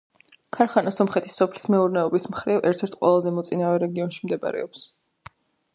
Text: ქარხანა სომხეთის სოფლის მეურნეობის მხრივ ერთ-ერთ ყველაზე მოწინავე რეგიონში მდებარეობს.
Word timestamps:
ქარხანა 0.55 0.93
სომხეთის 0.93 1.35
სოფლის 1.41 1.67
მეურნეობის 1.73 2.25
მხრივ 2.31 2.67
ერთ-ერთ 2.71 2.99
ყველაზე 3.03 3.35
მოწინავე 3.37 3.83
რეგიონში 3.87 4.25
მდებარეობს. 4.29 4.87